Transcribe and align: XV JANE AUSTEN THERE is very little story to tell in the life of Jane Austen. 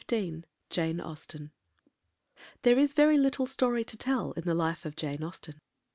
XV 0.11 0.45
JANE 0.71 0.99
AUSTEN 0.99 1.51
THERE 2.63 2.79
is 2.79 2.93
very 2.93 3.19
little 3.19 3.45
story 3.45 3.85
to 3.85 3.95
tell 3.95 4.31
in 4.31 4.45
the 4.45 4.55
life 4.55 4.83
of 4.83 4.95
Jane 4.95 5.21
Austen. 5.23 5.61